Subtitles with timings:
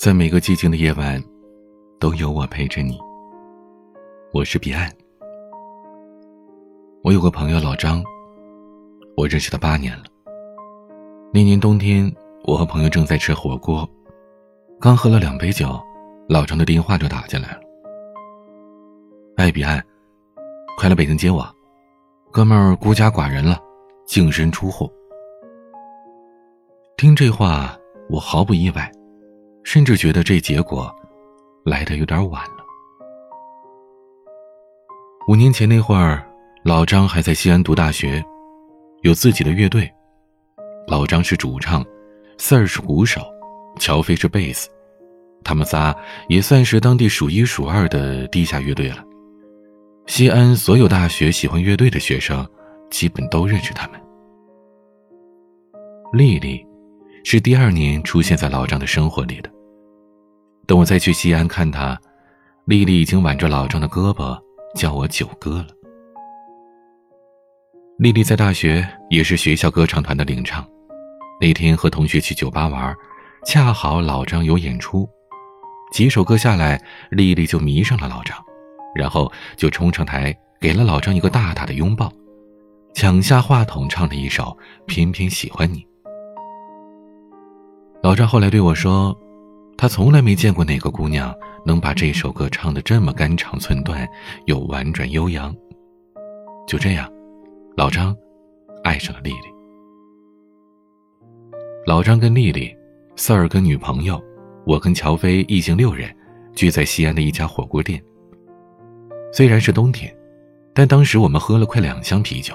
[0.00, 1.22] 在每个寂静的夜晚，
[1.98, 2.98] 都有我陪着你。
[4.32, 4.90] 我是彼岸。
[7.04, 8.02] 我有个朋友老张，
[9.14, 10.04] 我认识他八年了。
[11.34, 12.10] 那年冬天，
[12.44, 13.86] 我和朋友正在吃火锅，
[14.80, 15.78] 刚喝了两杯酒，
[16.30, 17.60] 老张的电话就打进来了。
[19.36, 19.84] 哎，彼岸，
[20.78, 21.46] 快来北京接我，
[22.30, 23.58] 哥们儿孤家寡人了，
[24.06, 24.90] 净身出户。
[26.96, 27.76] 听这话，
[28.08, 28.90] 我毫不意外。
[29.62, 30.92] 甚至觉得这结果
[31.64, 32.64] 来的有点晚了。
[35.28, 36.26] 五年前那会儿，
[36.64, 38.24] 老张还在西安读大学，
[39.02, 39.88] 有自己的乐队。
[40.88, 41.84] 老张是主唱，
[42.38, 43.20] 四儿是鼓手，
[43.78, 44.68] 乔飞是贝斯，
[45.44, 45.94] 他们仨
[46.28, 49.04] 也算是当地数一数二的地下乐队了。
[50.06, 52.44] 西安所有大学喜欢乐队的学生，
[52.90, 54.00] 基本都认识他们。
[56.12, 56.66] 丽丽。
[57.24, 59.50] 是第二年出现在老张的生活里的。
[60.66, 61.98] 等我再去西安看他，
[62.66, 64.38] 丽丽已经挽着老张的胳膊
[64.74, 65.66] 叫我九哥了。
[67.98, 70.66] 丽丽在大学也是学校歌唱团的领唱，
[71.40, 72.94] 那天和同学去酒吧玩，
[73.44, 75.08] 恰好老张有演出，
[75.92, 78.38] 几首歌下来，丽丽就迷上了老张，
[78.94, 82.10] 然后就冲上台给了老张一个大大的拥抱，
[82.94, 84.44] 抢下话筒唱了一首
[84.86, 85.84] 《偏偏喜欢你》。
[88.02, 89.16] 老张后来对我说
[89.76, 91.34] ：“他从来没见过哪个姑娘
[91.66, 94.08] 能把这首歌唱得这么肝肠寸断，
[94.46, 95.54] 又婉转悠扬。”
[96.66, 97.10] 就这样，
[97.76, 98.16] 老张
[98.82, 99.54] 爱上了丽丽。
[101.86, 102.74] 老张跟丽丽，
[103.16, 104.18] 四儿跟女朋友，
[104.64, 106.10] 我跟乔飞一行六人
[106.54, 108.02] 聚在西安的一家火锅店。
[109.30, 110.10] 虽然是冬天，
[110.72, 112.54] 但当时我们喝了快两箱啤酒。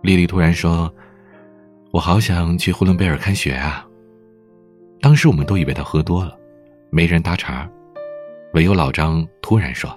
[0.00, 0.92] 丽丽突然说
[1.92, 3.84] ：“我好想去呼伦贝尔看雪啊！”
[5.02, 6.38] 当时我们都以为他喝多了，
[6.90, 7.68] 没人搭茬，
[8.54, 9.90] 唯有老张突然说：“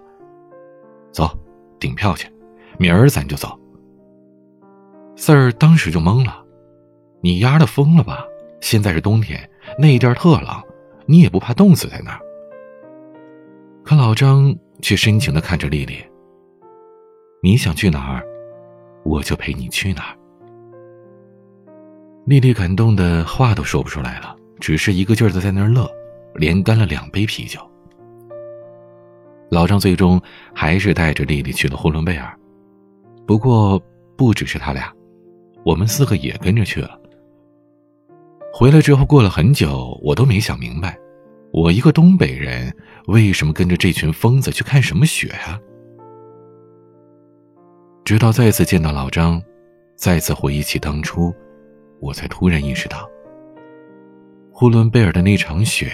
[1.13, 1.29] 走，
[1.79, 2.27] 订票去，
[2.79, 3.57] 明儿咱就走。”
[5.15, 6.43] 四儿当时就懵了
[7.21, 8.25] ：“你丫的疯了吧？
[8.61, 9.47] 现在是冬天，
[9.77, 10.59] 那地儿特冷，
[11.05, 12.19] 你也不怕冻死在那儿？”
[13.85, 16.03] 可老张却深情的看着丽丽
[17.43, 18.25] ：“你想去哪儿，
[19.03, 20.17] 我就陪你去哪儿。”
[22.25, 24.35] 丽丽感动的话都说不出来了。
[24.59, 25.89] 只是一个劲儿的在那儿乐，
[26.35, 27.59] 连干了两杯啤酒。
[29.49, 30.19] 老张最终
[30.53, 32.37] 还是带着丽丽去了呼伦贝尔，
[33.25, 33.81] 不过
[34.17, 34.91] 不只是他俩，
[35.63, 36.99] 我们四个也跟着去了。
[38.51, 40.97] 回来之后过了很久，我都没想明白，
[41.51, 42.75] 我一个东北人
[43.07, 45.59] 为什么跟着这群疯子去看什么雪啊？
[48.03, 49.41] 直到再次见到老张，
[49.95, 51.33] 再次回忆起当初，
[51.99, 53.09] 我才突然意识到。
[54.57, 55.91] 呼伦贝尔的那场雪，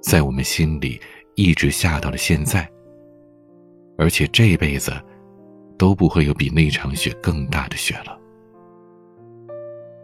[0.00, 0.98] 在我们心里
[1.34, 2.66] 一直下到了现在。
[3.98, 4.90] 而且这辈子，
[5.76, 8.18] 都不会有比那场雪更大的雪了。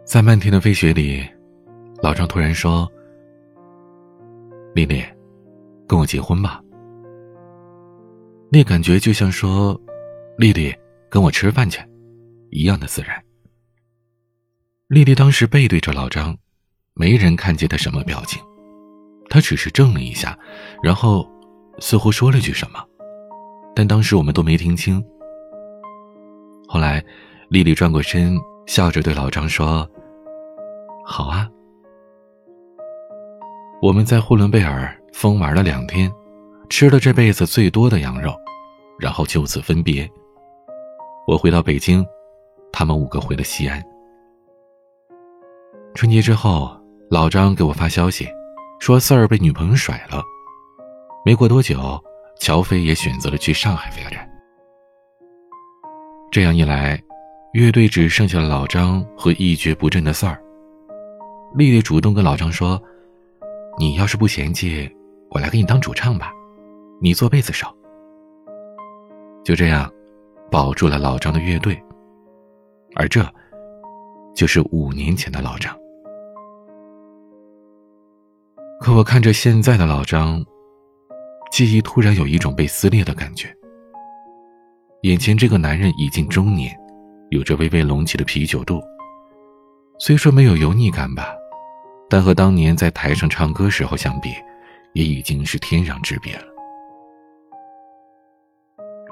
[0.05, 1.27] 在漫天的飞雪里，
[2.03, 2.87] 老张突然说
[4.75, 5.03] ：“丽丽，
[5.87, 6.61] 跟我结婚吧。”
[8.53, 9.75] 那感觉就像说
[10.37, 10.71] ：“丽丽，
[11.09, 11.81] 跟我吃饭去。”
[12.51, 13.19] 一样的自然。
[14.87, 16.37] 丽丽当时背对着老张。
[17.01, 18.39] 没人看见他什么表情，
[19.27, 20.37] 他只是怔了一下，
[20.83, 21.27] 然后
[21.79, 22.79] 似乎说了句什么，
[23.75, 25.03] 但当时我们都没听清。
[26.67, 27.03] 后来，
[27.49, 29.89] 丽丽转过身，笑着对老张说
[31.03, 31.49] ：“好啊。”
[33.81, 36.07] 我们在呼伦贝尔疯玩了两天，
[36.69, 38.31] 吃了这辈子最多的羊肉，
[38.99, 40.07] 然后就此分别。
[41.25, 42.05] 我回到北京，
[42.71, 43.83] 他们五个回了西安。
[45.95, 46.79] 春节之后。
[47.11, 48.25] 老张给我发消息，
[48.79, 50.23] 说四儿被女朋友甩了。
[51.25, 52.01] 没过多久，
[52.39, 54.25] 乔飞也选择了去上海发展。
[56.31, 56.97] 这样一来，
[57.51, 60.41] 乐队只剩下了老张和一蹶不振的四儿。
[61.53, 62.81] 丽丽主动跟老张说
[63.77, 64.89] ：“你要是不嫌弃，
[65.31, 66.31] 我来给你当主唱吧，
[67.01, 67.67] 你做贝斯手。”
[69.43, 69.91] 就这样，
[70.49, 71.77] 保住了老张的乐队。
[72.95, 73.21] 而这，
[74.33, 75.77] 就是五年前的老张。
[78.81, 80.43] 可我看着现在的老张，
[81.51, 83.55] 记忆突然有一种被撕裂的感觉。
[85.03, 86.75] 眼前这个男人已经中年，
[87.29, 88.81] 有着微微隆起的啤酒肚，
[89.99, 91.27] 虽说没有油腻感吧，
[92.09, 94.33] 但和当年在台上唱歌时候相比，
[94.93, 96.45] 也已经是天壤之别了。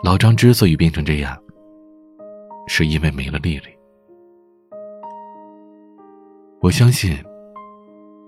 [0.04, 1.38] 老张之所以变成这样，
[2.65, 3.68] 是因为没了丽丽。
[6.60, 7.15] 我相信。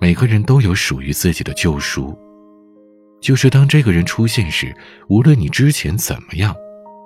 [0.01, 2.17] 每个人都有属于自己的救赎，
[3.21, 4.75] 就是当这个人出现时，
[5.09, 6.55] 无论你之前怎么样，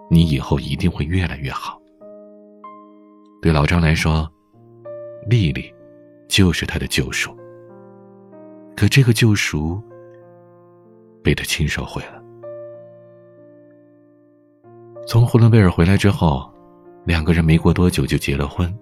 [0.10, 1.78] 你以后一定会越来越好。
[3.42, 4.32] 对老张来说，
[5.28, 5.70] 丽丽
[6.30, 7.36] 就是他的救赎。
[8.78, 9.78] 可这个救赎
[11.22, 12.24] 被他亲手毁了。
[15.06, 16.50] 从呼伦贝尔回来之后，
[17.04, 18.74] 两个人没过多久就结了婚。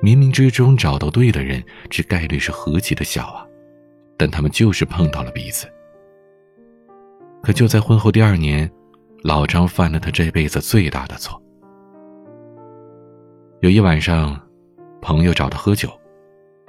[0.00, 3.44] 冥冥之中找到对的人，这概率是何其的小啊！
[4.16, 5.66] 但他们就是碰到了彼此。
[7.42, 8.70] 可就在婚后第二年，
[9.22, 11.40] 老张犯了他这辈子最大的错。
[13.60, 14.40] 有一晚上，
[15.00, 15.90] 朋友找他喝酒，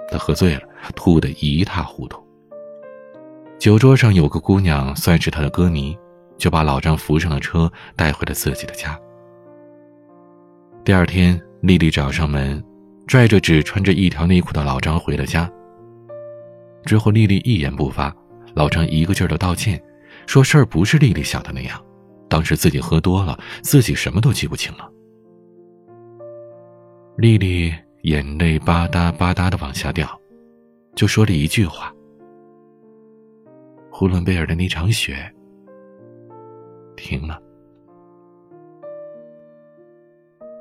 [0.09, 0.61] 他喝醉了，
[0.95, 2.19] 吐得一塌糊涂。
[3.59, 5.95] 酒桌上有个姑娘算是他的歌迷，
[6.37, 8.99] 就把老张扶上了车，带回了自己的家。
[10.83, 12.63] 第二天，丽丽找上门，
[13.09, 15.51] 拽着只穿着一条内裤的老张回了家。
[16.85, 18.15] 之后，丽丽一言不发，
[18.53, 19.81] 老张一个劲儿的道歉，
[20.27, 21.83] 说事儿不是丽丽想的那样，
[22.29, 24.87] 当时自己喝多了，自己什么都记不清了。
[27.17, 27.73] 丽丽
[28.03, 30.07] 眼泪吧嗒吧嗒的往下掉，
[30.93, 31.91] 就说了一句话
[33.89, 35.15] ：“呼伦贝尔的那场雪
[36.95, 37.41] 停了。”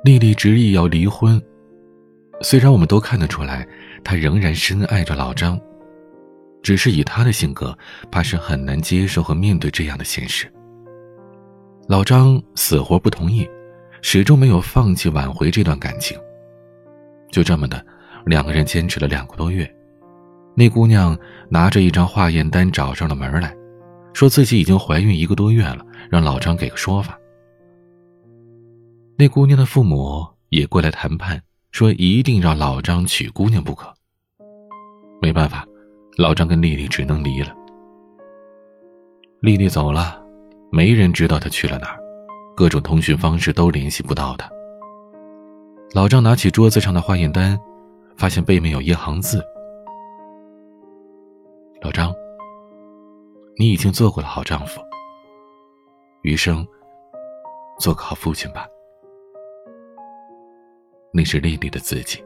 [0.03, 1.39] 丽丽执意要离婚，
[2.41, 3.67] 虽然我们都看得出来，
[4.03, 5.59] 她仍然深爱着老张，
[6.61, 7.77] 只是以她的性格，
[8.09, 10.51] 怕是很难接受和面对这样的现实。
[11.87, 13.47] 老张死活不同意，
[14.01, 16.17] 始终没有放弃挽回这段感情。
[17.31, 17.85] 就这么的，
[18.25, 19.69] 两个人坚持了两个多月。
[20.55, 21.17] 那姑娘
[21.49, 23.55] 拿着一张化验单找上了门来，
[24.13, 27.17] 说自己已经怀孕一个多月了，让老张给个说法。
[29.17, 33.93] 那姑娘的父母也过来谈判，说一定让老张娶姑娘不可。
[35.21, 35.65] 没办法，
[36.17, 37.55] 老张跟丽丽只能离了。
[39.41, 40.21] 丽丽走了，
[40.71, 41.99] 没人知道她去了哪儿，
[42.55, 44.49] 各种通讯方式都联系不到她。
[45.93, 47.59] 老张拿起桌子上的化验单，
[48.17, 49.43] 发现背面有一行字
[51.81, 52.13] ：“老张，
[53.57, 54.81] 你已经做过了好丈夫，
[56.21, 56.65] 余生
[57.79, 58.67] 做个好父亲吧。”
[61.11, 62.23] 那是丽丽的自己。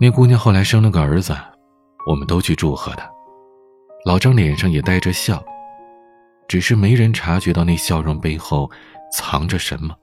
[0.00, 1.34] 那姑娘后来生了个儿子，
[2.08, 3.10] 我们都去祝贺她。
[4.04, 5.44] 老张脸上也带着笑，
[6.46, 8.70] 只是没人察觉到那笑容背后
[9.12, 9.94] 藏着什么。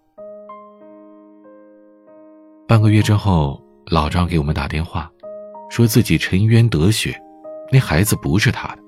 [2.68, 5.09] 半个月之后，老张给我们打电话，
[5.69, 7.15] 说自己沉冤得雪，
[7.71, 8.83] 那孩子不是他的。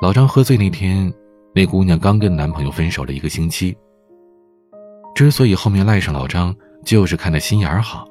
[0.00, 1.12] 老张喝醉那天，
[1.54, 3.76] 那姑娘刚跟男朋友分手了一个星期。
[5.14, 8.04] 之所以后面赖上老张，就是看他心眼好，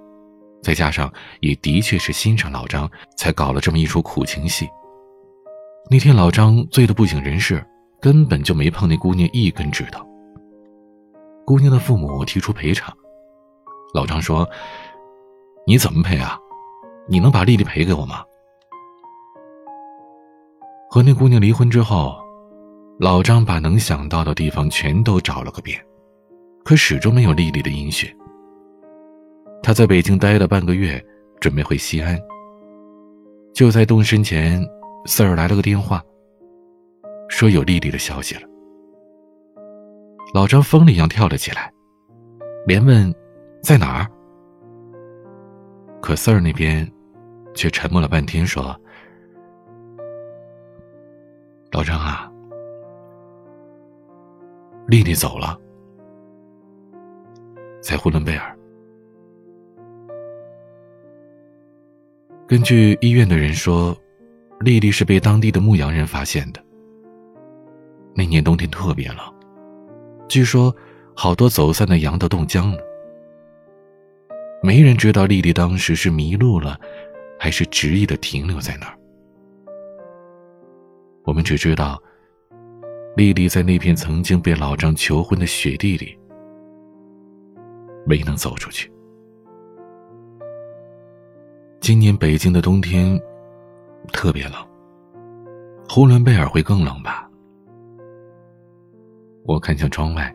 [0.61, 1.11] 再加上
[1.41, 4.67] 也的确是欣赏老张，才搞了这么一出苦情戏。
[5.91, 7.61] 那天老张醉得不省人事，
[7.99, 10.01] 根本就没碰那姑娘一根指头。
[11.45, 12.95] 姑娘的父母提出赔偿。
[13.93, 14.49] 老张说
[15.67, 16.39] ：“你怎么赔啊？
[17.07, 18.23] 你能把丽丽赔给我吗？”
[20.89, 22.15] 和那姑娘离婚之后，
[22.97, 25.77] 老张把能想到的地方全都找了个遍，
[26.63, 28.09] 可始终没有丽丽的音讯。
[29.61, 31.03] 他在北京待了半个月，
[31.39, 32.19] 准备回西安。
[33.53, 34.65] 就在动身前，
[35.05, 36.01] 四儿来了个电话，
[37.29, 38.41] 说有丽丽的消息了。
[40.33, 41.71] 老张疯了一样跳了起来，
[42.65, 43.13] 连问。
[43.61, 44.11] 在哪儿？
[46.01, 46.85] 可四儿那边
[47.55, 48.75] 却沉默了半天，说
[51.71, 52.29] ：“老张啊，
[54.85, 55.57] 丽丽走了，
[57.83, 58.57] 在呼伦贝尔。
[62.47, 63.95] 根据医院的人说，
[64.61, 66.63] 丽丽是被当地的牧羊人发现的。
[68.15, 69.17] 那年冬天特别冷，
[70.29, 70.73] 据说
[71.13, 72.77] 好多走散的羊都冻僵了。”
[74.63, 76.79] 没人知道丽丽当时是迷路了，
[77.37, 78.97] 还是执意的停留在那儿。
[81.25, 82.01] 我们只知道，
[83.17, 86.17] 丽丽在那片曾经被老张求婚的雪地里，
[88.05, 88.91] 没能走出去。
[91.79, 93.21] 今年北京的冬天
[94.13, 94.53] 特别冷，
[95.89, 97.29] 呼伦贝尔会更冷吧？
[99.45, 100.33] 我看向窗外，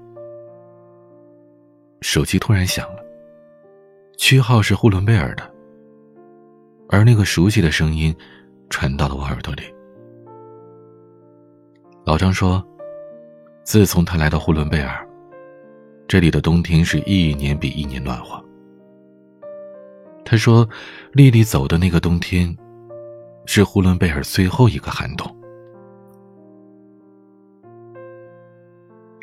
[2.02, 3.02] 手机突然响了。
[4.18, 5.50] 区号是呼伦贝尔的，
[6.90, 8.14] 而那个熟悉的声音
[8.68, 9.62] 传到了我耳朵里。
[12.04, 12.62] 老张说
[13.64, 15.07] ：“自从他来到呼伦贝尔，
[16.08, 18.42] 这里的冬天是一年比一年暖和。
[20.24, 20.66] 他说，
[21.12, 22.56] 丽丽走的那个冬天，
[23.44, 25.30] 是呼伦贝尔最后一个寒冬。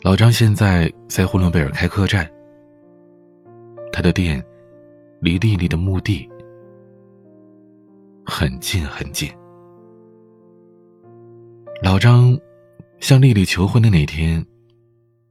[0.04, 2.32] 老张现在在呼伦贝尔开客栈，
[3.92, 4.44] 他的店
[5.20, 6.30] 离丽丽的墓地
[8.24, 9.28] 很近很近。
[11.82, 12.40] 老张
[13.00, 14.46] 向丽丽求婚的那天，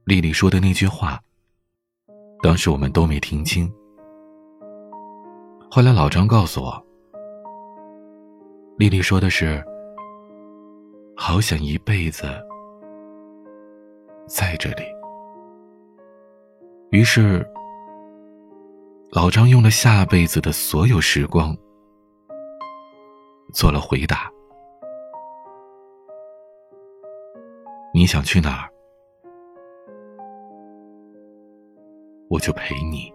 [0.03, 1.21] 丽丽说的那句话，
[2.41, 3.71] 当时我们都没听清。
[5.71, 6.85] 后来老张告诉我，
[8.77, 9.63] 丽丽说的是
[11.17, 12.27] ：“好想一辈子
[14.27, 14.83] 在这里。”
[16.91, 17.45] 于是，
[19.11, 21.57] 老张用了下辈子的所有时光
[23.53, 24.31] 做了回答。
[27.93, 28.69] 你想去哪儿，
[32.29, 33.11] 我就陪你。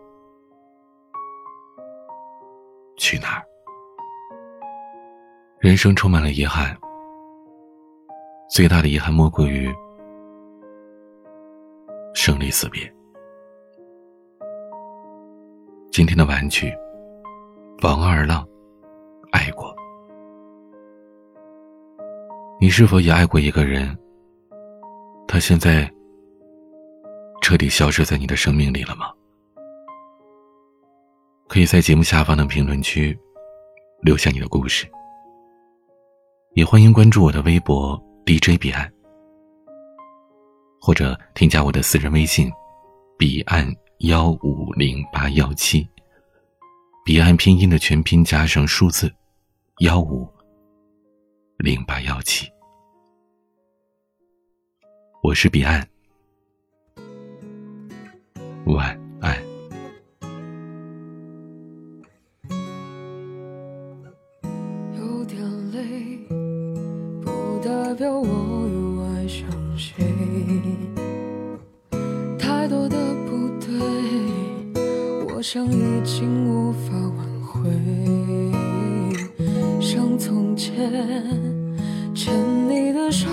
[2.96, 3.42] 去哪儿？
[5.58, 6.76] 人生充满了遗憾，
[8.50, 9.70] 最大的遗憾莫过于
[12.14, 12.82] 生离死别。
[15.90, 16.72] 今天的玩具，
[17.82, 18.46] 王二浪，
[19.32, 19.74] 爱过。
[22.60, 23.96] 你是否也爱过一个人？
[25.26, 25.90] 他现在
[27.50, 29.12] 彻底消失在你的生命里了吗？
[31.48, 33.18] 可以在节目下方的评论区
[34.02, 34.88] 留下你的故事，
[36.54, 38.88] 也欢迎关注我的微博 DJ 彼岸，
[40.80, 42.48] 或者添加我的私人微信
[43.18, 43.66] 彼岸
[43.98, 45.84] 幺五零八幺七，
[47.04, 49.12] 彼岸拼音的全拼加上数字
[49.80, 50.24] 幺五
[51.56, 52.48] 零八幺七，
[55.24, 55.84] 我是彼岸，
[58.72, 59.36] 晚安。
[67.62, 69.46] 代表我又爱上
[69.76, 69.92] 谁？
[72.38, 72.96] 太多的
[73.26, 73.68] 不对，
[75.34, 77.70] 我想已经无法挽回。
[79.80, 80.72] 像从前
[82.14, 82.34] 牵
[82.68, 83.28] 你的手，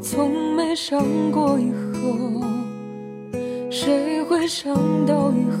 [0.00, 1.02] 从没想
[1.32, 2.44] 过以后，
[3.78, 5.55] 谁会想到以后，